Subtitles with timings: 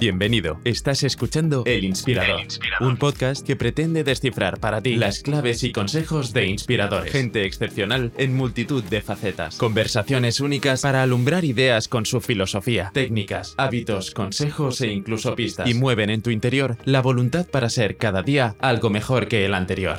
[0.00, 0.58] Bienvenido.
[0.64, 2.88] Estás escuchando El Inspirador, El Inspirador.
[2.88, 7.12] un podcast que pretende descifrar para ti las claves y consejos de inspiradores.
[7.12, 9.58] Gente excepcional en multitud de facetas.
[9.58, 15.68] Conversaciones únicas para alumbrar ideas con su filosofía, técnicas, hábitos, consejos e incluso pistas.
[15.68, 19.52] Y mueven en tu interior la voluntad para ser cada día algo mejor que el
[19.52, 19.98] anterior.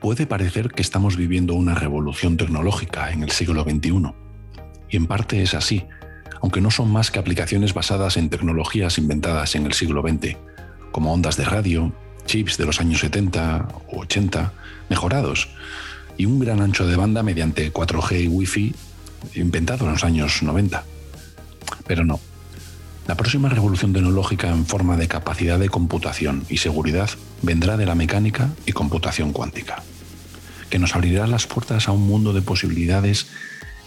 [0.00, 4.12] Puede parecer que estamos viviendo una revolución tecnológica en el siglo XXI.
[4.88, 5.84] Y en parte es así,
[6.40, 10.36] aunque no son más que aplicaciones basadas en tecnologías inventadas en el siglo XX,
[10.92, 11.92] como ondas de radio,
[12.26, 14.52] chips de los años 70 o 80,
[14.88, 15.48] mejorados,
[16.16, 18.74] y un gran ancho de banda mediante 4G y Wi-Fi
[19.34, 20.84] inventado en los años 90.
[21.86, 22.20] Pero no.
[23.06, 27.08] La próxima revolución tecnológica en forma de capacidad de computación y seguridad
[27.42, 29.82] vendrá de la mecánica y computación cuántica,
[30.70, 33.28] que nos abrirá las puertas a un mundo de posibilidades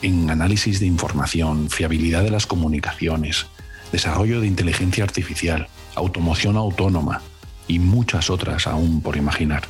[0.02, 3.48] en análisis de información, fiabilidad de las comunicaciones,
[3.92, 7.22] desarrollo de inteligencia artificial, automoción autónoma
[7.68, 9.64] y muchas otras aún por imaginar.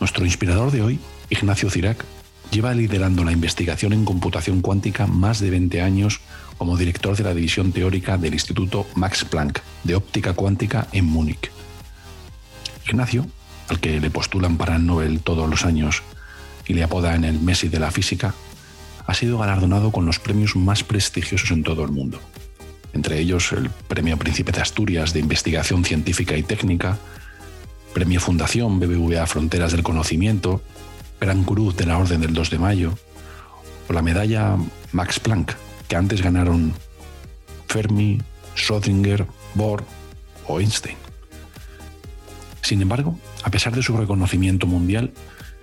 [0.00, 1.00] Nuestro inspirador de hoy,
[1.30, 2.04] Ignacio Cirac,
[2.50, 6.20] lleva liderando la investigación en computación cuántica más de 20 años
[6.58, 11.50] como director de la división teórica del Instituto Max Planck de óptica cuántica en Múnich.
[12.86, 13.26] Ignacio,
[13.68, 16.02] al que le postulan para el Nobel todos los años
[16.66, 18.34] y le apodan el Messi de la física,
[19.06, 22.20] ha sido galardonado con los premios más prestigiosos en todo el mundo,
[22.92, 26.98] entre ellos el Premio Príncipe de Asturias de Investigación Científica y Técnica,
[27.92, 30.62] Premio Fundación BBVA Fronteras del Conocimiento,
[31.20, 32.98] Gran Cruz de la Orden del 2 de Mayo,
[33.88, 34.56] o la medalla
[34.92, 35.54] Max Planck,
[35.88, 36.72] que antes ganaron
[37.68, 38.20] Fermi,
[38.56, 39.84] Schrödinger, Bohr
[40.46, 40.96] o Einstein.
[42.62, 45.12] Sin embargo, a pesar de su reconocimiento mundial,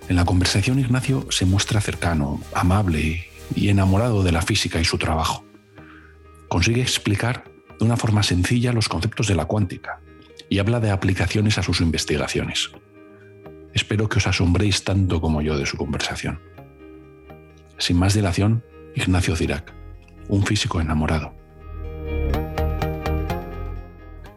[0.08, 4.98] en la conversación Ignacio se muestra cercano, amable y enamorado de la física y su
[4.98, 5.44] trabajo.
[6.48, 7.44] Consigue explicar
[7.78, 10.00] de una forma sencilla los conceptos de la cuántica
[10.48, 12.70] y habla de aplicaciones a sus investigaciones.
[13.72, 16.40] Espero que os asombréis tanto como yo de su conversación.
[17.78, 18.64] Sin más dilación,
[18.94, 19.72] Ignacio Cirac,
[20.28, 21.32] un físico enamorado.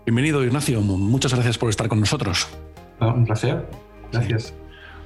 [0.05, 0.81] Bienvenido, Ignacio.
[0.81, 2.47] Muchas gracias por estar con nosotros.
[2.99, 3.67] Ah, un placer.
[4.11, 4.53] Gracias.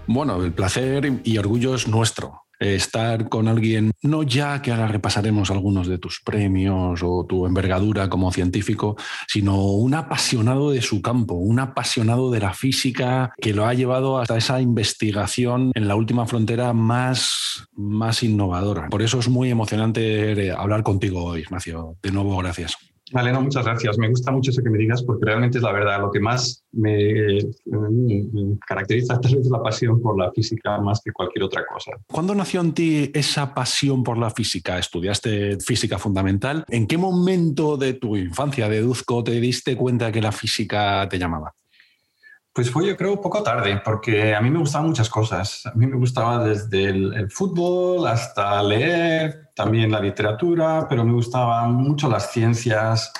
[0.08, 2.44] Bueno, el placer y orgullo es nuestro.
[2.60, 8.10] Estar con alguien, no ya que ahora repasaremos algunos de tus premios o tu envergadura
[8.10, 8.96] como científico,
[9.28, 14.18] sino un apasionado de su campo, un apasionado de la física que lo ha llevado
[14.18, 18.88] hasta esa investigación en la última frontera más, más innovadora.
[18.90, 21.98] Por eso es muy emocionante hablar contigo hoy, Ignacio.
[22.02, 22.76] De nuevo, gracias.
[23.12, 23.98] Vale, no, muchas gracias.
[23.98, 26.02] Me gusta mucho eso que me digas porque realmente es la verdad.
[26.02, 31.02] Lo que más me, me caracteriza tal vez es la pasión por la física más
[31.04, 31.92] que cualquier otra cosa.
[32.08, 34.78] ¿Cuándo nació en ti esa pasión por la física?
[34.78, 36.66] ¿Estudiaste física fundamental?
[36.68, 41.54] ¿En qué momento de tu infancia, deduzco, te diste cuenta que la física te llamaba?
[42.58, 45.64] Pues fue yo creo un poco tarde, porque a mí me gustaban muchas cosas.
[45.68, 51.14] A mí me gustaba desde el, el, fútbol hasta leer, también la literatura, pero me
[51.14, 53.14] gustaban mucho las ciencias,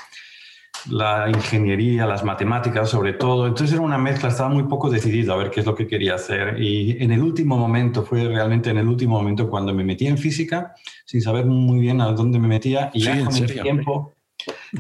[0.90, 3.46] la ingeniería, las matemáticas sobre todo.
[3.46, 6.16] Entonces era una mezcla, estaba muy poco decidido a ver qué es lo que quería
[6.16, 6.60] hacer.
[6.60, 10.18] Y en el último momento, fue realmente en el último momento cuando me metí en
[10.18, 10.74] física,
[11.06, 14.17] sin saber muy bien a dónde me metía, y Sí, ya ¿en con el tiempo...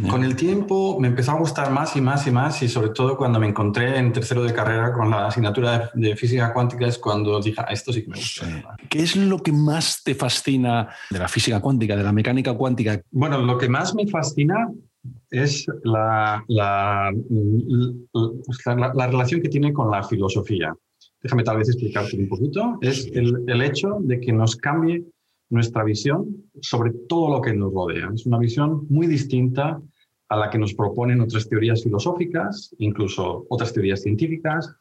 [0.09, 3.15] Con el tiempo me empezó a gustar más y más y más y sobre todo
[3.17, 6.97] cuando me encontré en tercero de carrera con la asignatura de, de física cuántica es
[6.97, 8.77] cuando dije, "Ah, esto sí que me gusta.
[8.89, 13.01] ¿Qué es lo que más te fascina de la física cuántica, de la mecánica cuántica?
[13.11, 14.69] Bueno, lo que más me fascina
[15.29, 17.11] es la, la,
[18.65, 20.73] la, la relación que tiene con la filosofía.
[21.21, 22.77] Déjame tal vez explicarte un poquito.
[22.81, 25.03] Es el, el hecho de que nos cambie
[25.49, 28.09] nuestra visión sobre todo lo que nos rodea.
[28.13, 29.81] Es una visión muy distinta
[30.29, 34.75] a la que nos proponen otras teorías filosóficas, incluso otras teorías científicas.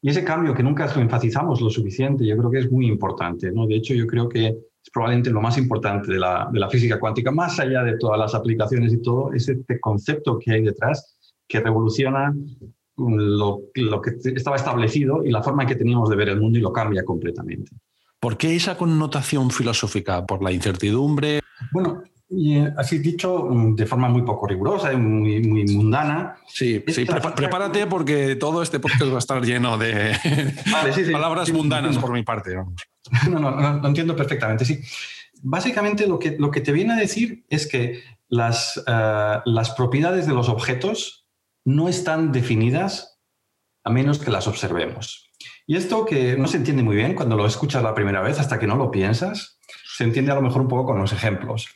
[0.00, 3.50] Y ese cambio que nunca lo enfatizamos lo suficiente, yo creo que es muy importante.
[3.50, 3.66] ¿no?
[3.66, 7.00] De hecho, yo creo que es probablemente lo más importante de la, de la física
[7.00, 11.16] cuántica, más allá de todas las aplicaciones y todo, es este concepto que hay detrás
[11.48, 12.34] que revoluciona
[12.96, 16.58] lo, lo que estaba establecido y la forma en que teníamos de ver el mundo
[16.58, 17.72] y lo cambia completamente.
[18.24, 20.24] ¿Por qué esa connotación filosófica?
[20.24, 21.40] ¿Por la incertidumbre?
[21.72, 26.34] Bueno, y eh, así dicho, mm, de forma muy poco rigurosa y muy, muy mundana.
[26.48, 30.16] Sí, sí prepa prepárate porque todo este podcast va a estar lleno de
[30.72, 32.56] vale, sí, sí, palabras mundanas por mi parte.
[32.56, 32.82] Vamos.
[33.28, 34.80] No, no, no, lo entiendo perfectamente, sí.
[35.42, 40.26] Básicamente lo que, lo que te viene a decir es que las, uh, las propiedades
[40.26, 41.26] de los objetos
[41.66, 43.20] no están definidas
[43.84, 45.23] a menos que las observemos.
[45.66, 48.58] Y esto que no se entiende muy bien cuando lo escuchas la primera vez hasta
[48.58, 49.58] que no lo piensas,
[49.96, 51.68] se entiende a lo mejor un poco con los ejemplos.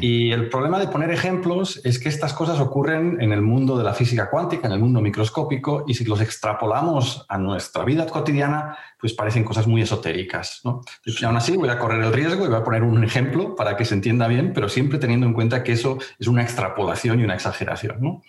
[0.00, 3.84] Y el problema de poner ejemplos es que estas cosas ocurren en el mundo de
[3.84, 8.76] la física cuántica, en el mundo microscópico, y si los extrapolamos a nuestra vida cotidiana,
[8.98, 10.60] pues parecen cosas muy esotéricas.
[10.64, 10.80] ¿no?
[11.24, 13.84] aún así voy a correr el riesgo y voy a poner un ejemplo para que
[13.84, 17.34] se entienda bien, pero siempre teniendo en cuenta que eso es una extrapolación y una
[17.34, 18.22] exageración.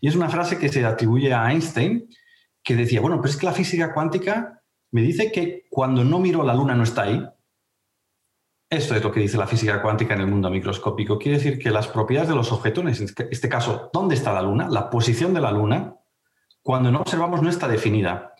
[0.00, 2.08] Y es una frase que se atribuye a Einstein,
[2.64, 6.42] que decía, bueno, pero es que la física cuántica me dice que cuando no miro
[6.42, 7.22] la luna no está ahí,
[8.70, 11.18] esto es lo que dice la física cuántica en el mundo microscópico.
[11.18, 14.42] Quiere decir que las propiedades de los objetos, en este, este caso, ¿dónde está la
[14.42, 14.68] Luna?
[14.68, 15.94] La posición de la Luna,
[16.62, 18.34] cuando no observamos no está definida.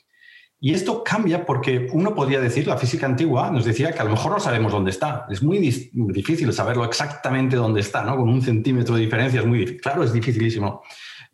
[0.59, 4.11] Y esto cambia porque uno podría decir, la física antigua nos decía que a lo
[4.11, 5.27] mejor no sabemos dónde está.
[5.29, 8.17] Es muy difícil saberlo exactamente dónde está, ¿no?
[8.17, 9.83] Con un centímetro de diferencia es muy difícil.
[9.83, 10.83] Claro, es dificilísimo.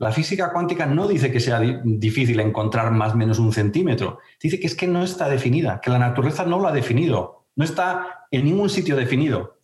[0.00, 4.18] La física cuántica no dice que sea difícil encontrar más o menos un centímetro.
[4.42, 7.44] Dice que es que no está definida, que la naturaleza no lo ha definido.
[7.54, 9.58] No está en ningún sitio definido.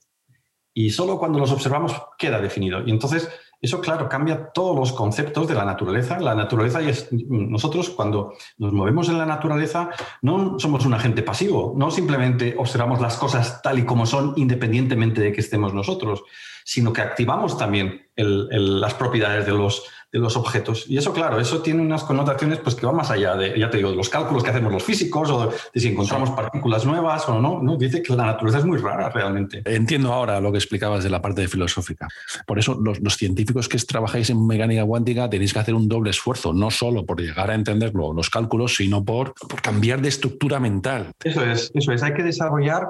[0.74, 2.82] Y solo cuando los observamos queda definido.
[2.86, 3.30] Y entonces
[3.62, 6.20] eso, claro, cambia todos los conceptos de la naturaleza.
[6.20, 9.88] La naturaleza y es, nosotros cuando nos movemos en la naturaleza
[10.20, 15.22] no somos un agente pasivo, no simplemente observamos las cosas tal y como son independientemente
[15.22, 16.24] de que estemos nosotros,
[16.64, 19.84] sino que activamos también las propiedades de los,
[20.16, 20.86] de los objetos.
[20.88, 23.76] Y eso, claro, eso tiene unas connotaciones pues, que van más allá de, ya te
[23.76, 27.38] digo, de los cálculos que hacemos los físicos o de, si encontramos partículas nuevas o
[27.38, 27.76] no, no.
[27.76, 29.62] Dice que la naturaleza es muy rara realmente.
[29.66, 32.08] Entiendo ahora lo que explicabas de la parte de filosófica.
[32.46, 36.10] Por eso los, los científicos que trabajáis en mecánica cuántica tenéis que hacer un doble
[36.10, 40.58] esfuerzo, no solo por llegar a entenderlo, los cálculos, sino por, por cambiar de estructura
[40.58, 41.12] mental.
[41.22, 42.02] Eso es, eso es.
[42.02, 42.88] Hay que desarrollar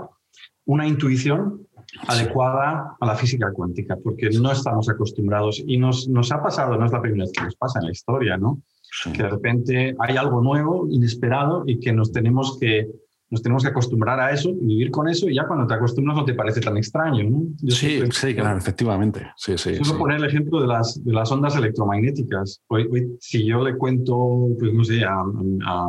[0.65, 1.67] una intuición
[2.07, 6.87] adecuada a la física cuántica, porque no estamos acostumbrados y nos, nos ha pasado, no
[6.87, 8.63] es la primera vez que nos pasa en la historia, ¿no?
[9.13, 12.89] Que de repente hay algo nuevo, inesperado y que nos tenemos que,
[13.31, 16.25] nos tenemos que acostumbrar a eso, vivir con eso y ya cuando te acostumbras no
[16.25, 17.43] te parece tan extraño, ¿no?
[17.69, 19.27] sí, sí, claro, efectivamente.
[19.37, 22.63] Sí, sí, Quiero poner el ejemplo de las, de las ondas electromagnéticas.
[22.69, 25.23] Hoy, hoy, si yo le cuento, pues no sé, a,
[25.67, 25.89] a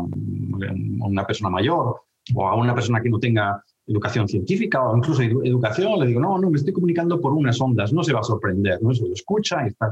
[1.01, 2.01] una persona mayor
[2.33, 6.37] o a una persona que no tenga educación científica o incluso educación, le digo, no,
[6.37, 8.93] no, me estoy comunicando por unas ondas, no se va a sorprender, ¿no?
[8.93, 9.91] Se lo escucha y está.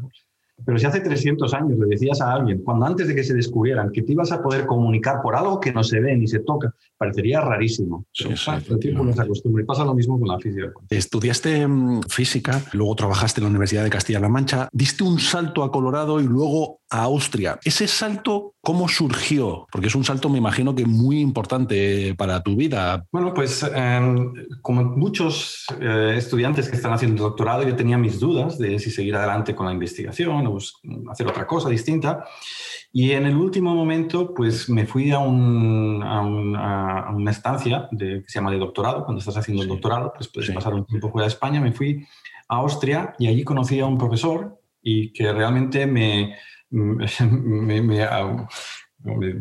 [0.64, 3.92] Pero si hace 300 años le decías a alguien, cuando antes de que se descubrieran,
[3.92, 6.74] que te ibas a poder comunicar por algo que no se ve ni se toca,
[6.98, 8.06] parecería rarísimo.
[8.12, 8.30] Sí,
[8.70, 10.72] el tiempo nos acostumbra y pasa lo mismo con la física.
[10.90, 15.72] Estudiaste mm, física, luego trabajaste en la Universidad de Castilla-La Mancha, diste un salto a
[15.72, 17.60] Colorado y luego a Austria.
[17.64, 19.68] Ese salto, ¿cómo surgió?
[19.72, 23.06] Porque es un salto, me imagino que muy importante para tu vida.
[23.12, 28.58] Bueno, pues em, como muchos eh, estudiantes que están haciendo doctorado, yo tenía mis dudas
[28.58, 30.58] de si seguir adelante con la investigación o
[31.12, 32.26] hacer otra cosa distinta.
[32.98, 36.00] Y en el último momento, pues me fui a, una
[37.30, 39.04] estancia de, que se llama de doctorado.
[39.04, 41.60] Cuando estás haciendo el doctorado, pues puedes pasar un tiempo fuera de España.
[41.60, 42.08] Me fui
[42.48, 46.38] a Austria y allí conocí a un profesor y que realmente me,
[46.70, 48.08] me,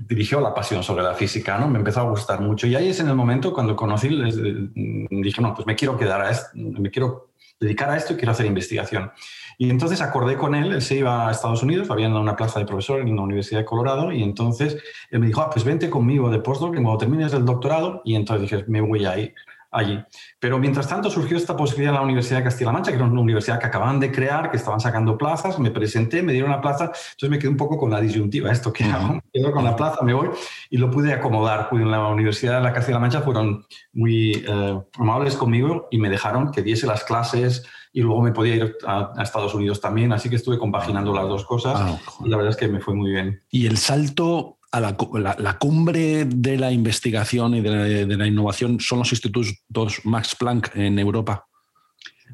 [0.09, 1.69] dirigió la pasión sobre la física, ¿no?
[1.69, 2.67] Me empezó a gustar mucho.
[2.67, 6.21] Y ahí es en el momento cuando conocí, les dije, no, pues me quiero quedar
[6.21, 9.11] a esto, me quiero dedicar a esto y quiero hacer investigación.
[9.57, 12.67] Y entonces acordé con él, él se iba a Estados Unidos, había una plaza de
[12.67, 14.77] profesor en la Universidad de Colorado, y entonces
[15.11, 18.51] él me dijo, ah, pues vente conmigo de postdoc, cuando termines el doctorado, y entonces
[18.51, 19.35] dije, me voy a ir
[19.75, 20.03] allí.
[20.39, 23.21] Pero mientras tanto surgió esta posibilidad en la Universidad de Castilla-La Mancha, que era una
[23.21, 26.85] universidad que acababan de crear, que estaban sacando plazas, me presenté, me dieron la plaza,
[26.85, 29.75] entonces me quedé un poco con la disyuntiva, esto que hago, me quedo con la
[29.75, 30.31] plaza, me voy,
[30.71, 31.69] y lo pude acomodar.
[31.73, 36.53] En la Universidad de la Castilla-La Mancha fueron muy eh, amables conmigo y me dejaron
[36.53, 40.37] que diese las clases y luego me podía ir a, Estados Unidos también, así que
[40.37, 43.43] estuve compaginando las dos cosas ah, y la verdad es que me fue muy bien.
[43.51, 49.13] Y el salto a la, cumbre de la investigación y de la, innovación son los
[49.13, 51.47] institutos Max Planck en Europa.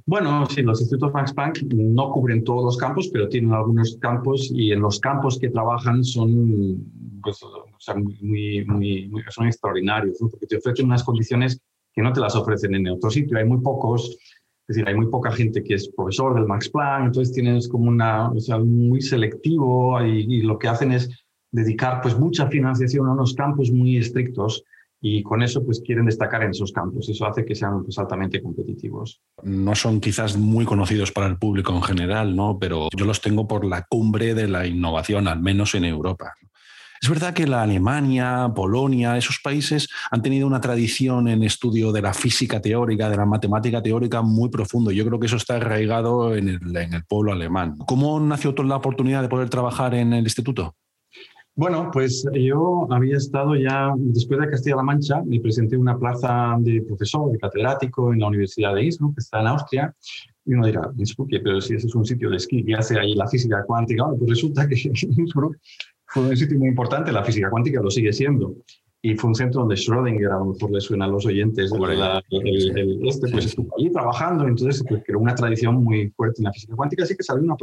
[0.07, 4.51] Bueno, sí, los institutos Max Planck no cubren todos los campos, pero tienen algunos campos
[4.55, 6.83] y en los campos que trabajan son,
[7.23, 7.41] pues,
[7.79, 11.61] son extraordinarios, porque te ofrecen unas condiciones
[11.93, 13.37] que no te las ofrecen en otro sitio.
[13.37, 14.17] Hay muy pocos,
[14.67, 17.91] es decir, hay muy poca gente que es profesor del Max Planck, entonces tienes como
[17.91, 21.11] una, o sea, muy selectivo y lo que hacen es
[21.51, 24.65] dedicar pues mucha financiación a unos campos muy estrictos
[25.01, 27.09] y con eso pues quieren destacar en esos campos.
[27.09, 29.21] Eso hace que sean pues, altamente competitivos.
[29.43, 32.59] No son quizás muy conocidos para el público en general, ¿no?
[32.59, 36.35] pero yo los tengo por la cumbre de la innovación, al menos en Europa.
[37.03, 42.03] Es verdad que la Alemania, Polonia, esos países han tenido una tradición en estudio de
[42.03, 44.91] la física teórica, de la matemática teórica muy profundo.
[44.91, 47.79] Yo creo que eso está arraigado en el, en el pueblo alemán.
[47.87, 50.77] ¿Cómo nació la oportunidad de poder trabajar en el instituto?
[51.61, 56.81] Bueno, pues yo había estado ya, después de Castilla-La Mancha, me presenté una plaza de
[56.81, 59.95] profesor, de catedrático en la Universidad de Innsbruck, que está en Austria.
[60.47, 63.13] Y uno dirá, Innsbruck, pero si ese es un sitio de esquí, ¿qué hace ahí
[63.13, 64.05] la física cuántica?
[64.05, 64.75] Bueno, pues resulta que
[65.19, 65.59] Innsbruck
[66.07, 68.55] fue un sitio muy importante, la física cuántica lo sigue siendo.
[69.03, 73.07] Y fue un centro donde Schrödinger, a lo mejor le suena a los oyentes, el,
[73.07, 76.75] este, pues estuvo allí trabajando, entonces pues, creó una tradición muy fuerte en la física
[76.75, 77.57] cuántica, así que salió una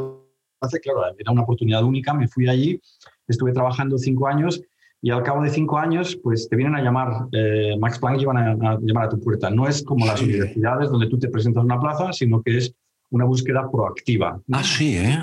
[0.82, 2.80] claro, era una oportunidad única, me fui allí
[3.28, 4.60] estuve trabajando cinco años
[5.00, 8.36] y al cabo de cinco años, pues te vienen a llamar, eh, Max Planck llevan
[8.38, 9.48] a, llamar a tu puerta.
[9.48, 12.74] No es como las universidades donde tú te presentas a una plaza, sino que es
[13.10, 14.40] una búsqueda proactiva.
[14.50, 15.18] Ah, sí, ¿eh?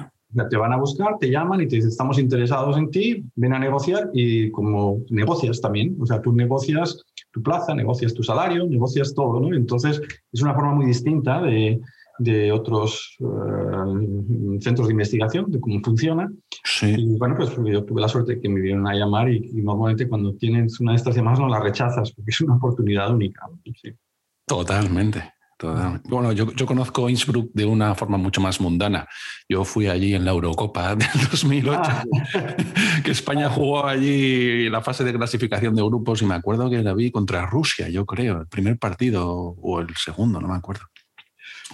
[0.49, 3.59] Te van a buscar, te llaman y te dicen, estamos interesados en ti, ven a
[3.59, 9.13] negociar y como negocias también, o sea, tú negocias tu plaza, negocias tu salario, negocias
[9.13, 9.53] todo, ¿no?
[9.53, 10.01] Entonces,
[10.31, 11.79] es una forma muy distinta de,
[12.17, 16.31] de otros eh, centros de investigación, de cómo funciona.
[16.81, 20.07] Y bueno, pues yo tuve la suerte de que me vinieron a llamar y, normalmente
[20.07, 23.47] cuando tienes una de estas llamadas no la rechazas porque es una oportunidad única.
[24.47, 25.35] Totalmente.
[26.03, 29.07] Bueno, yo, yo, conozco Innsbruck de una forma mucho más mundana.
[29.47, 32.03] Yo fui allí en la Eurocopa del 2008, ah.
[33.03, 36.93] que España jugó allí la fase de clasificación de grupos y me acuerdo que la
[36.93, 40.85] vi contra Rusia, yo creo, el primer partido o el segundo, no me acuerdo.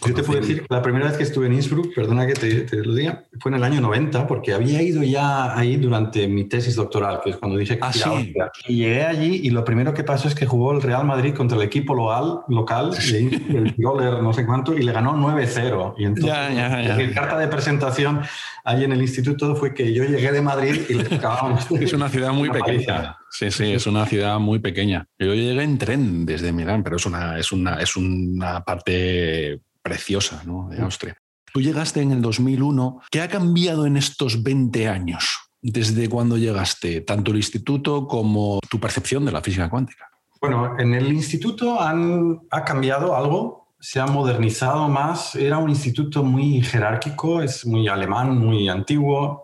[0.06, 2.96] Yo te puedo decir, la primera vez que estuve en Innsbruck, perdona que te, lo
[2.96, 7.22] diga, fue en el año 90, porque había ido ya ahí durante mi tesis doctoral,
[7.24, 8.34] que es cuando dije que ah, sí.
[8.68, 11.58] Y llegué allí y lo primero que pasó es que jugó el Real Madrid contra
[11.58, 15.94] el equipo local, local el Goller, no sé cuánto, y le ganó 9-0.
[15.98, 18.22] Y entonces, ya, carta de presentación
[18.64, 21.60] ahí en el instituto fue que yo llegué de Madrid y le tocaba...
[21.80, 23.18] es una ciudad muy pequeña.
[23.30, 25.08] Sí, sí, es una ciudad muy pequeña.
[25.20, 30.42] Yo llegué en tren desde Milán, pero es una, es una, es una parte preciosa
[30.46, 30.70] ¿no?
[30.70, 31.18] de Austria.
[31.54, 33.02] Tú llegaste en el 2001.
[33.12, 38.80] ¿Qué ha cambiado en estos 20 años desde cuando llegaste, tanto el instituto como tu
[38.80, 40.10] percepción de la física cuántica?
[40.40, 45.36] Bueno, en el instituto han, ha cambiado algo, se ha modernizado más.
[45.36, 49.44] Era un instituto muy jerárquico, es muy alemán, muy antiguo.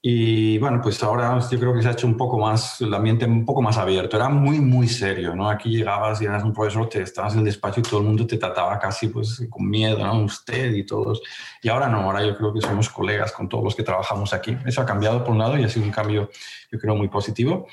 [0.00, 3.24] Y bueno, pues ahora yo creo que se ha hecho un poco más, el ambiente
[3.24, 4.16] un poco más abierto.
[4.16, 5.50] Era muy, muy serio, ¿no?
[5.50, 8.24] Aquí llegabas y eras un profesor, te estabas en el despacho y todo el mundo
[8.24, 10.22] te trataba casi pues con miedo, ¿no?
[10.22, 11.20] Usted y todos.
[11.62, 14.56] Y ahora no, ahora yo creo que somos colegas con todos los que trabajamos aquí.
[14.64, 16.30] Eso ha cambiado por un lado y ha sido un cambio,
[16.70, 17.66] yo creo, muy positivo.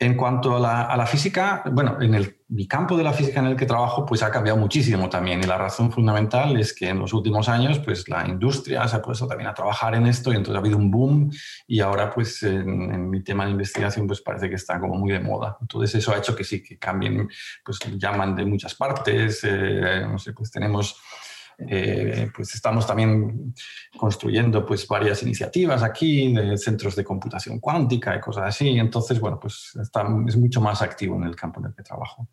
[0.00, 3.38] En cuanto a la, a la física, bueno, en el mi campo de la física
[3.38, 6.88] en el que trabajo pues ha cambiado muchísimo también y la razón fundamental es que
[6.88, 10.32] en los últimos años pues la industria se ha puesto también a trabajar en esto
[10.32, 11.30] y entonces ha habido un boom
[11.68, 15.20] y ahora pues en, mi tema de investigación pues parece que está como muy de
[15.20, 15.56] moda.
[15.60, 17.28] Entonces eso ha hecho que sí, que cambien,
[17.64, 21.00] pues llaman de muchas partes, eh, no sé, pues tenemos
[21.68, 23.54] eh, pues estamos también
[23.96, 28.68] construyendo pues varias iniciativas aquí de centros de computación cuántica y cosas así.
[28.68, 29.76] Entonces, bueno, pues
[30.26, 32.28] es mucho más activo en el campo en el que trabajo.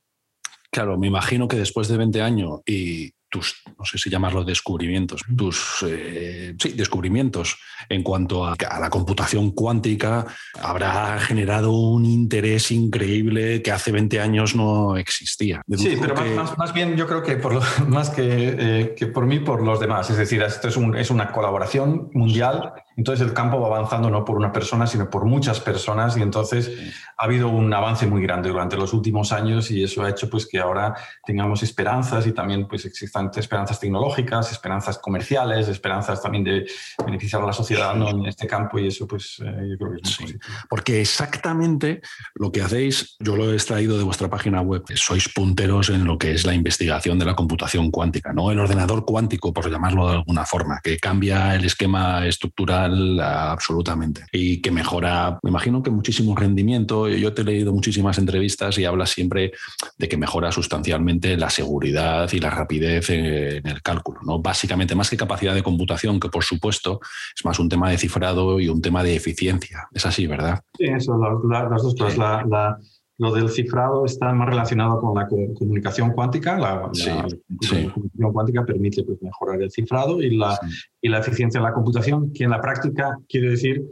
[0.71, 5.21] Claro, me imagino que después de 20 años y tus, no sé si llamarlo descubrimientos,
[5.35, 7.57] tus eh, sí, descubrimientos
[7.89, 10.25] en cuanto a, la computación cuántica
[10.61, 15.61] habrá generado un interés increíble que hace 20 años no existía.
[15.75, 16.15] sí, pero
[16.57, 20.09] más, bien yo creo que por más que, eh, que, por mí, por los demás.
[20.09, 24.35] Es decir, esto es, es una colaboración mundial entonces el campo va avanzando no por
[24.35, 26.71] una persona, sino por muchas personas y entonces
[27.15, 30.47] ha habido un avance muy grande durante los últimos años y eso ha hecho pues
[30.47, 36.65] que ahora tengamos esperanzas y también pues existan esperanzas tecnológicas, esperanzas comerciales, esperanzas también de
[37.05, 40.19] beneficiar a la sociedad en este campo y eso pues eh, yo creo que es
[40.19, 42.01] muy sí, Porque exactamente
[42.33, 46.17] lo que hacéis, yo lo he extraído de vuestra página web, sois punteros en lo
[46.17, 48.49] que es la investigación de la computación cuántica, ¿no?
[48.49, 52.86] El ordenador cuántico, por llamarlo de alguna forma, que cambia el esquema estructural
[53.21, 54.25] absolutamente.
[54.31, 57.07] Y que mejora, me imagino que muchísimo rendimiento.
[57.07, 59.51] Yo te he leído muchísimas entrevistas y hablas siempre
[59.97, 64.19] de que mejora sustancialmente la seguridad y la rapidez en, el cálculo.
[64.23, 64.39] ¿no?
[64.39, 66.99] Básicamente, más que capacidad de computación, que por supuesto
[67.35, 69.87] es más un tema de cifrado y un tema de eficiencia.
[69.93, 70.61] Es así, ¿verdad?
[70.77, 71.17] Sí, eso,
[71.49, 72.17] las dos cosas.
[72.17, 72.77] La,
[73.19, 76.57] lo del cifrado está más relacionado con la comunicación cuántica.
[76.57, 80.59] La, comunicación cuántica permite pues, mejorar el cifrado y la,
[81.01, 83.83] y la eficiencia de la computación, que en la práctica quiere decir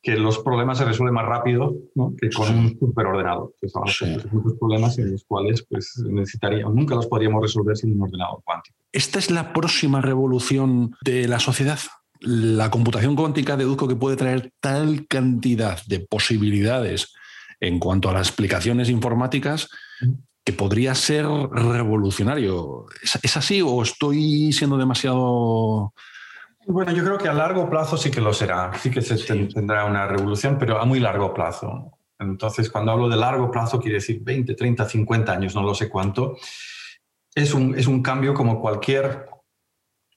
[0.00, 1.74] que los problemas se resuelven más rápido
[2.20, 3.52] que con un superordenador.
[3.60, 8.42] hay muchos problemas en los cuales pues, necesitaríamos, nunca los podríamos resolver sin un ordenador
[8.44, 8.76] cuántico.
[8.92, 11.78] ¿Esta es la próxima revolución de la sociedad?
[12.20, 17.12] La computación cuántica deduzco que puede traer tal cantidad de posibilidades
[17.62, 19.68] en cuanto a las explicaciones informáticas
[20.44, 22.86] que podría ser revolucionario.
[23.00, 25.94] ¿Es, así o estoy siendo demasiado
[26.66, 29.16] Bueno, yo creo que a largo plazo sí que lo será, sí que se
[29.46, 31.92] tendrá una revolución, pero a muy largo plazo.
[32.18, 35.88] Entonces, cuando hablo de largo plazo, quiere decir 20, 30, 50 años, no lo sé
[35.88, 36.36] cuánto.
[37.32, 39.26] Es un, es un cambio como cualquier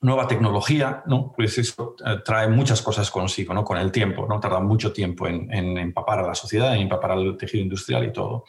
[0.01, 1.33] nueva tecnología, ¿no?
[1.35, 3.63] Pues eso eh, trae muchas cosas consigo, ¿no?
[3.63, 4.39] Con el tiempo, ¿no?
[4.39, 8.13] Tarda mucho tiempo en, en empapar a la sociedad, en empapar al tejido industrial y
[8.13, 8.45] todo.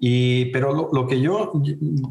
[0.00, 1.52] Y, pero lo, que yo,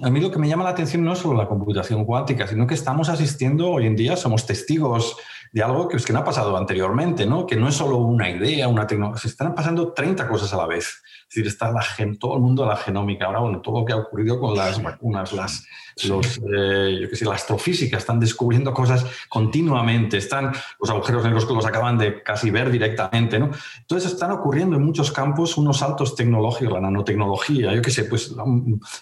[0.03, 2.67] a mí lo que me llama la atención no es solo la computación cuántica, sino
[2.67, 5.15] que estamos asistiendo hoy en día, somos testigos
[5.51, 7.45] de algo que, es que no ha pasado anteriormente, ¿no?
[7.45, 10.67] que no es solo una idea, una tecnología, se están pasando 30 cosas a la
[10.67, 11.01] vez.
[11.29, 11.83] Es decir, está la,
[12.19, 13.25] todo el mundo de la genómica.
[13.25, 15.65] Ahora, bueno, todo lo que ha ocurrido con las vacunas, las,
[16.05, 20.17] los, eh, yo qué sé, la astrofísica, están descubriendo cosas continuamente.
[20.17, 23.39] Están los agujeros negros que los acaban de casi ver directamente.
[23.39, 23.49] ¿no?
[23.81, 28.31] Entonces, están ocurriendo en muchos campos unos saltos tecnológicos, la nanotecnología, yo qué sé, pues
[28.31, 28.45] la,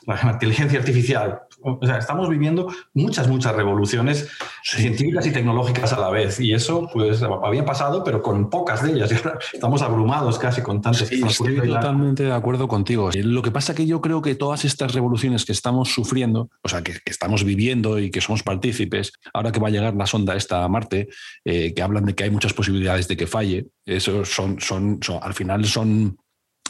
[0.08, 1.42] la inteligencia artificial.
[1.62, 4.30] O sea, estamos viviendo muchas, muchas revoluciones
[4.64, 6.35] científicas y tecnológicas a la vez.
[6.40, 9.12] Y eso, pues, había pasado, pero con pocas de ellas.
[9.54, 11.08] estamos abrumados casi con tantas.
[11.08, 13.10] Sí, estoy totalmente de acuerdo contigo.
[13.14, 16.70] Lo que pasa es que yo creo que todas estas revoluciones que estamos sufriendo, o
[16.70, 20.36] sea, que, estamos viviendo y que somos partícipes, ahora que va a llegar la sonda
[20.36, 21.10] esta a Marte,
[21.44, 25.20] eh, que hablan de que hay muchas posibilidades de que falle, eso son, son, son
[25.22, 26.18] al final son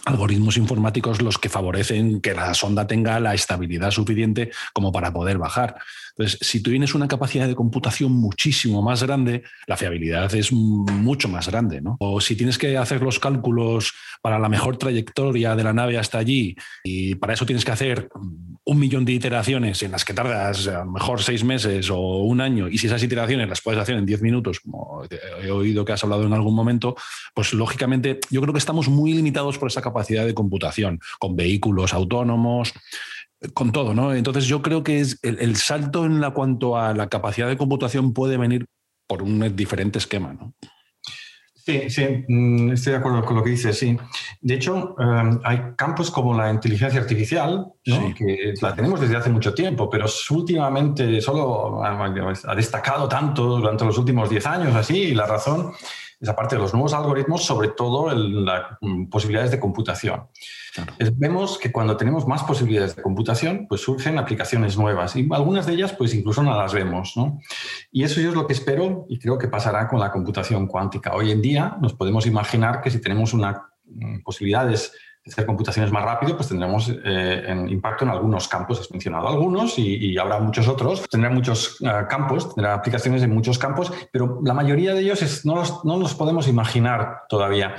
[0.06, 5.38] algoritmos informáticos los que favorecen que la sonda tenga la estabilidad suficiente como para poder
[5.38, 5.76] bajar.
[6.18, 11.28] Entonces, si tú tienes una capacidad de computación muchísimo más grande, la fiabilidad es mucho
[11.28, 11.82] más grande.
[11.82, 11.98] ¿no?
[12.00, 16.20] O si tienes que hacer los cálculos para la mejor trayectoria de la nave hasta
[16.20, 18.10] allí y para eso tienes que hacer
[18.64, 22.42] un millón de iteraciones en las que tardas a lo mejor seis meses o un
[22.42, 25.04] año, y si esas iteraciones las puedes hacer en diez minutos, como
[25.44, 26.96] he oído que has hablado en algún momento,
[27.36, 31.94] pues lógicamente yo creo que estamos muy limitados por esa capacidad de computación, con vehículos
[31.94, 32.74] autónomos,
[33.54, 34.14] con todo, ¿no?
[34.14, 38.14] Entonces yo creo que es el, salto en la cuanto a la capacidad de computación
[38.14, 38.66] puede venir
[39.08, 40.54] por un diferente esquema, ¿no?
[41.66, 43.98] Sí, sí, mm, estoy de acuerdo con lo que dices, sí.
[44.40, 49.52] De hecho, em, hay campos como la inteligencia artificial, que la tenemos desde hace mucho
[49.52, 55.26] tiempo, pero últimamente solo ha destacado tanto durante los últimos 10 años, así, y la
[55.26, 55.72] razón
[56.20, 60.28] esa parte de los nuevos algoritmos, sobre todo las mm, posibilidades de computación.
[61.14, 65.74] vemos que cuando tenemos más posibilidades de computación, pues surgen aplicaciones nuevas y algunas de
[65.74, 67.14] ellas pues incluso no las vemos.
[67.16, 67.40] ¿no?
[67.92, 71.14] Y eso yo es lo que espero y creo que pasará con la computación cuántica.
[71.16, 74.94] Hoy en día nos podemos imaginar que si tenemos una, mm, posibilidades
[75.28, 78.80] hacer computaciones más rápido, pues tendremos eh, impacto en algunos campos.
[78.80, 81.08] Has mencionado algunos y, habrá muchos otros.
[81.10, 85.46] Tendrá muchos eh, campos, tendrá aplicaciones en muchos campos, pero la mayoría de ellos es,
[85.46, 87.76] no, los, no los podemos imaginar todavía.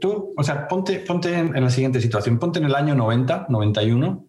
[0.00, 2.38] tú, o sea, ponte, ponte en, la siguiente situación.
[2.38, 4.26] Ponte en el año 90, 91.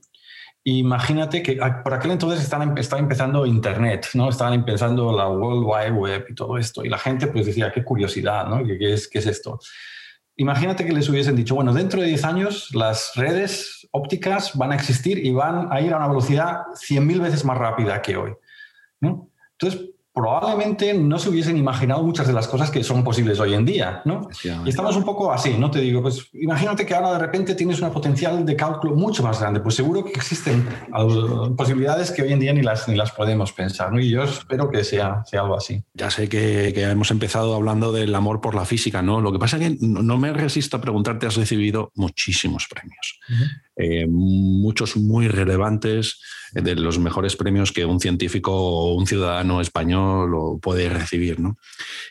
[0.65, 4.29] Imagínate que ah, por aquel entonces estaban, estaba empezando Internet, ¿no?
[4.29, 6.83] Estaban empezando la World Wide Web y todo esto.
[6.83, 8.65] Y la gente pues decía, qué curiosidad, ¿no?
[8.65, 9.59] ¿Qué, es, qué es esto?
[10.35, 14.75] Imagínate que les hubiesen dicho, bueno, dentro de 10 años las redes ópticas van a
[14.75, 18.33] existir y van a ir a una velocidad 100.000 veces más rápida que hoy.
[18.99, 19.29] ¿no?
[19.51, 23.65] Entonces, probablemente no se hubiesen imaginado muchas de las cosas que son posibles hoy en
[23.65, 24.27] día, ¿no?
[24.63, 25.71] Y estamos un poco así, ¿no?
[25.71, 29.39] Te digo, pues imagínate que ahora de repente tienes una potencial de cálculo mucho más
[29.39, 30.67] grande, pues seguro que existen
[31.57, 33.99] posibilidades que hoy en día ni las, ni las podemos pensar, ¿no?
[33.99, 35.83] Y yo espero que sea, sea algo así.
[35.95, 39.19] Ya sé que, hemos empezado hablando del amor por la física, ¿no?
[39.19, 43.19] Lo que pasa es que no me resisto a preguntarte, has recibido muchísimos premios,
[43.75, 46.19] eh, muchos muy relevantes,
[46.53, 51.39] de los mejores premios que un científico o un ciudadano español puede recibir.
[51.39, 51.57] ¿no?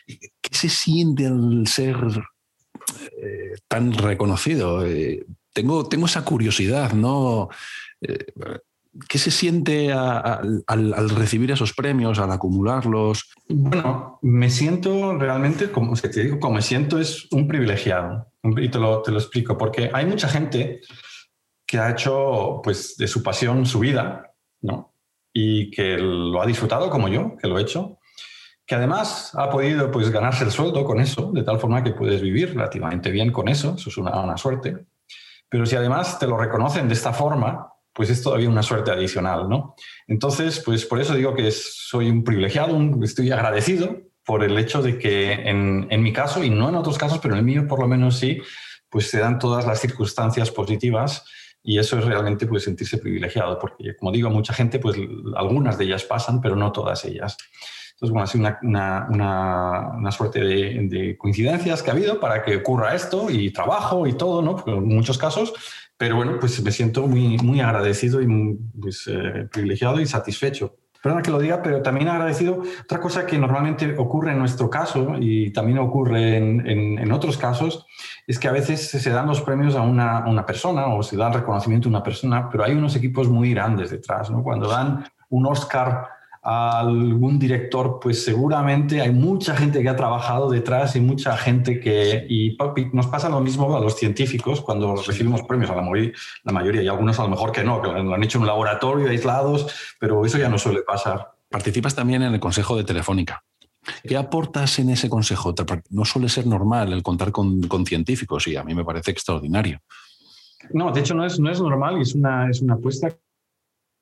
[0.05, 1.95] ¿Qué se siente al ser
[3.21, 4.85] eh, tan reconocido?
[4.85, 7.49] Eh, tengo, tengo esa curiosidad, ¿no?
[8.01, 8.25] Eh,
[9.07, 13.31] ¿Qué se siente al, recibir esos premios, al acumularlos?
[13.49, 18.27] Bueno, me siento realmente, como te digo, como me siento es un privilegiado.
[18.43, 20.81] Y te lo, te lo explico, porque hay mucha gente
[21.73, 24.31] que ha hecho pues, de su pasión su vida
[24.61, 24.93] ¿no?
[25.33, 27.97] Y que lo ha disfrutado como yo, que lo he hecho,
[28.63, 32.21] que además ha podido pues, ganarse el sueldo con eso, de tal forma que puedes
[32.21, 34.85] vivir relativamente bien con eso, eso es una, una suerte.
[35.49, 39.49] Pero si además te lo reconocen de esta forma, pues es todavía una suerte adicional,
[39.49, 39.73] ¿no?
[40.05, 44.99] Entonces, pues por eso digo que soy un privilegiado, estoy agradecido por el hecho de
[44.99, 47.79] que en, en, mi caso, y no en otros casos, pero en el mío por
[47.79, 48.39] lo menos sí,
[48.91, 51.25] pues se dan todas las circunstancias positivas
[51.63, 54.97] y eso es realmente pues, sentirse privilegiado, porque como digo, mucha gente, pues
[55.35, 57.37] algunas de ellas pasan, pero no todas ellas.
[57.93, 62.43] Entonces, bueno, ha sido una, una, una, suerte de, de, coincidencias que ha habido para
[62.43, 64.61] que ocurra esto y trabajo y todo, ¿no?
[64.67, 65.53] En muchos casos,
[65.95, 70.75] pero bueno, pues me siento muy, muy agradecido y muy, pues, eh, privilegiado y satisfecho.
[71.03, 72.63] Perdona que lo diga, pero también agradecido.
[72.83, 76.65] Otra cosa que normalmente ocurre en nuestro caso y también ocurre en,
[76.97, 77.85] en, otros casos
[78.25, 81.27] es que a veces se dan los premios a una, una, persona o se da
[81.27, 84.31] el reconocimiento a una persona, pero hay unos equipos muy grandes detrás.
[84.31, 84.43] ¿no?
[84.43, 86.07] Cuando dan un Oscar
[86.43, 91.79] a algún director, pues seguramente hay mucha gente que ha trabajado detrás y mucha gente
[91.79, 92.25] que...
[92.29, 92.57] Y
[92.91, 96.87] nos pasa lo mismo a los científicos cuando recibimos premios, a la, la mayoría, y
[96.89, 99.67] algunos a lo mejor que no, que lo han hecho en un laboratorio aislados,
[99.99, 101.31] pero eso ya no suele pasar.
[101.49, 103.43] Participas también en el Consejo de Telefónica.
[104.03, 105.53] ¿Qué aportas en ese consejo?
[105.89, 109.79] No suele ser normal el contar con, con, científicos y a mí me parece extraordinario.
[110.71, 113.09] No, de hecho no es, no es normal y es una, es una apuesta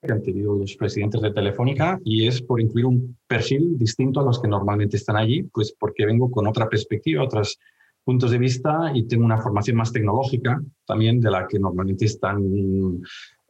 [0.02, 4.24] que han tenido los presidentes de Telefónica y es por incluir un perfil distinto a
[4.24, 7.58] los que normalmente están allí, pues porque vengo con otra perspectiva, otros
[8.04, 13.00] puntos de vista y tengo una formación más tecnológica también de la que normalmente están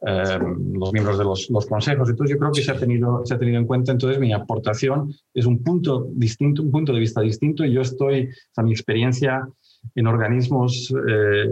[0.05, 0.39] eh,
[0.73, 2.07] los miembros de los, los, consejos.
[2.07, 5.11] Entonces yo creo que se ha, tenido, se ha tenido en cuenta, entonces mi aportación
[5.33, 8.71] es un punto distinto, un punto de vista distinto y yo estoy, o sea, mi
[8.71, 9.47] experiencia
[9.95, 11.45] en organismos eh,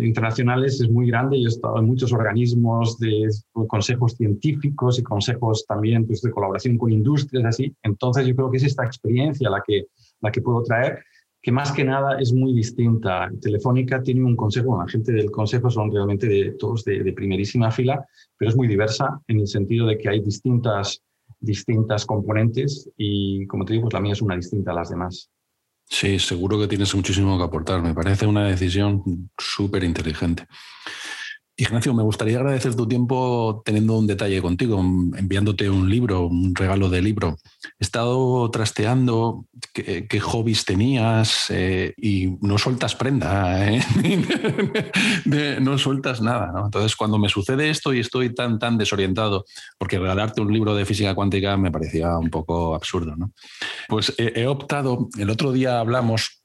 [0.00, 1.40] internacionales es muy grande.
[1.40, 3.28] Yo he estado en muchos organismos de
[3.68, 7.74] consejos científicos y consejos también pues, de colaboración con industrias, así.
[7.82, 9.86] Entonces, yo creo que es esta experiencia la que,
[10.20, 10.98] la que puedo traer,
[11.42, 13.30] que más que nada es muy distinta.
[13.40, 17.70] Telefónica tiene un consejo, la gente del consejo son realmente de, todos de, de primerísima
[17.70, 18.04] fila,
[18.36, 21.02] pero es muy diversa en el sentido de que hay distintas
[21.40, 25.30] distintas componentes y, como te digo, pues la mía es una distinta a las demás.
[25.90, 27.82] Sí, seguro que tienes muchísimo que aportar.
[27.82, 30.46] Me parece una decisión súper inteligente.
[31.56, 36.88] Ignacio, me gustaría agradecer tu tiempo teniendo un detalle contigo, enviándote un libro, un regalo
[36.88, 37.36] de libro.
[37.78, 43.82] He estado trasteando qué, hobbies tenías eh, y no sueltas prenda, ¿eh?
[45.60, 46.52] no sueltas nada.
[46.64, 49.44] Entonces, cuando me sucede esto y estoy tan, tan desorientado,
[49.76, 53.32] porque regalarte un libro de física cuántica me parecía un poco absurdo, ¿no?
[53.88, 56.39] pues he optado, el otro día hablamos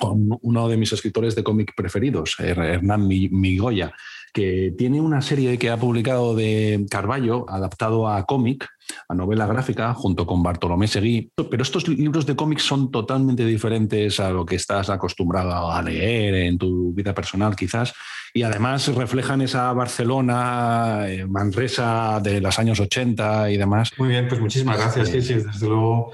[0.00, 3.94] con uno de mis escritores de cómic preferidos, Hernán Migoya,
[4.32, 8.68] que tiene una serie que ha publicado de Carballo, adaptado a cómic,
[9.08, 11.32] a novela gráfica, junto con Bartolomé Seguí.
[11.34, 16.34] Pero estos libros de cómic son totalmente diferentes a lo que estás acostumbrado a leer
[16.34, 17.92] en tu vida personal, quizás,
[18.32, 23.92] y además reflejan esa Barcelona, eh, Manresa de los años 80 y demás.
[23.98, 25.08] Muy bien, pues muchísimas gracias.
[25.08, 26.12] Sí, sí, desde luego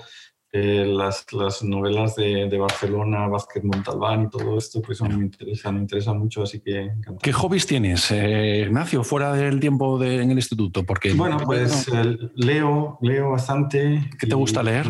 [0.86, 5.80] las, las, novelas de, de, Barcelona, Vázquez Montalbán y todo esto, pues me interesan, me
[5.80, 7.18] interesan mucho, así que encantado.
[7.22, 10.84] ¿Qué hobbies tienes, eh, Ignacio, fuera del tiempo de, en el instituto?
[10.84, 11.86] Porque, bueno, pues
[12.34, 14.10] leo, leo bastante.
[14.18, 14.86] ¿Qué te gusta leer?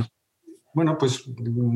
[0.76, 1.24] Bueno, pues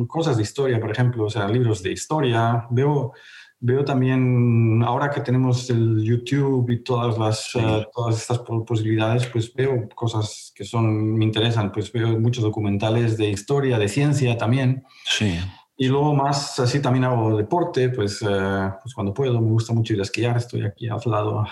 [0.06, 2.66] cosas de historia, por ejemplo, o sea, libros de historia.
[2.70, 3.14] Veo,
[3.62, 9.52] Veo también, ahora que tenemos el YouTube y todas, las, eh, todas estas posibilidades, pues
[9.52, 14.84] veo cosas que son, me interesan, pues veo muchos documentales de historia, de ciencia también.
[15.04, 15.38] Sí.
[15.76, 19.94] Y luego más así también hago deporte, pues, eh, pues cuando puedo, me gusta mucho
[19.94, 21.46] ir a esquiar, estoy aquí al lado.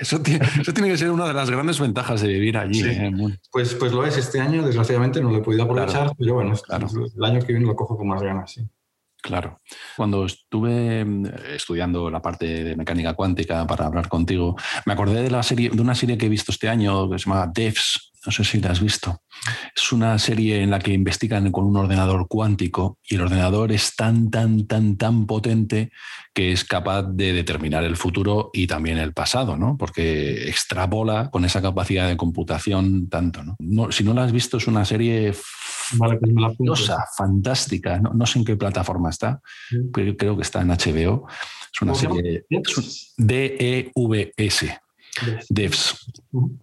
[0.00, 2.82] eso, tiene que ser, una de las grandes ventajas de vivir allí.
[2.82, 3.12] Eh,
[3.52, 6.88] pues, pues lo es este año, desgraciadamente no lo he podido aprovechar, pero bueno, claro.
[7.16, 8.68] el año que viene lo cojo con más ganas, sí.
[9.26, 9.60] Claro.
[9.96, 15.30] Cuando estuve mm, estudiando la parte de mecánica cuántica para hablar contigo, me acordé de
[15.32, 18.12] la serie, de una serie que he visto este año que se llama Devs.
[18.26, 19.22] No sé si la has visto.
[19.74, 23.94] Es una serie en la que investigan con un ordenador cuántico y el ordenador es
[23.94, 25.92] tan, tan, tan, tan potente
[26.34, 29.76] que es capaz de determinar el futuro y también el pasado, ¿no?
[29.78, 33.92] Porque extrapola con esa capacidad de computación tanto, ¿no?
[33.92, 35.32] si no la has visto, es una serie
[35.92, 36.18] Vale,
[36.58, 38.00] pues fantástica.
[38.00, 39.40] No, sé en qué plataforma está,
[39.92, 41.28] pero creo que está en HBO.
[41.72, 42.44] Es una serie
[43.16, 44.78] D-E-V-S.
[45.48, 46.12] Devs.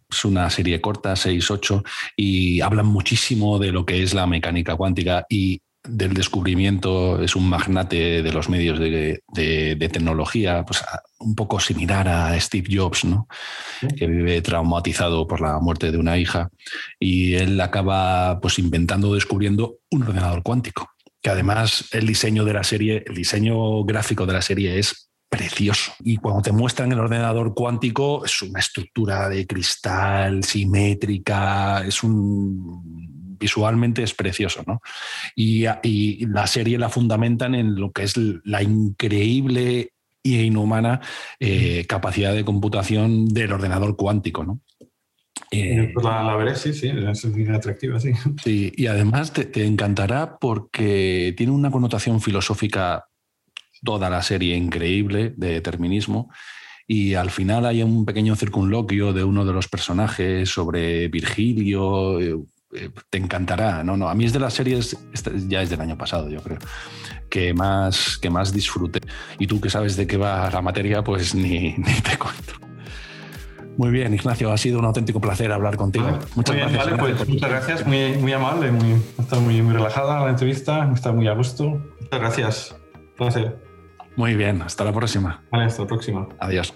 [0.10, 1.84] Es una serie corta, 6-8,
[2.16, 7.50] y hablan muchísimo de lo que es la mecánica cuántica y del descubrimiento, es un
[7.50, 9.22] magnate de los medios de,
[9.92, 10.84] tecnología, pues
[11.20, 13.28] un poco similar a Steve Jobs, ¿no?
[13.98, 16.50] que vive traumatizado por la muerte de una hija
[17.00, 20.90] y él acaba pues inventando, descubriendo un ordenador cuántico,
[21.22, 25.94] que además el diseño de la serie, el diseño gráfico de la serie es precioso.
[26.04, 33.34] Y cuando te muestran el ordenador cuántico, es una estructura de cristal simétrica, es un
[33.40, 34.80] visualmente es precioso, ¿no?
[35.36, 35.66] Y,
[36.28, 39.92] la serie la fundamentan en lo que es la increíble
[40.24, 41.02] e inhumana
[41.40, 44.62] eh, capacidad de computación del ordenador cuántico, ¿no?
[45.52, 48.12] Eh, pues la, veré, sí, sí, es muy atractiva, sí.
[48.44, 53.08] Sí, y además te, te, encantará porque tiene una connotación filosófica
[53.84, 56.30] toda la serie increíble de determinismo
[56.88, 62.20] y al final hay un pequeño circunloquio de uno de los personajes sobre Virgilio.
[62.20, 62.38] Eh,
[62.76, 63.96] eh, te encantará, ¿no?
[63.96, 64.98] no A mí es de las series,
[65.48, 66.58] ya es del año pasado, yo creo,
[67.30, 69.00] que más, que más disfruté.
[69.40, 72.54] Y tú que sabes de qué va la materia, pues ni, ni te cuento.
[73.78, 76.20] Muy bien, Ignacio, ha sido un auténtico placer hablar contigo.
[76.36, 76.86] muchas gracias.
[76.86, 80.92] Vale, pues, muchas gracias, muy, muy amable, muy, ha estado muy, muy relajada la entrevista,
[80.94, 81.82] está muy a gusto.
[82.02, 82.76] Muchas gracias.
[83.18, 83.73] Placer.
[84.16, 85.44] Muy bien, hasta la próxima.
[85.52, 86.28] Vale, hasta la próxima.
[86.40, 86.74] Adiós.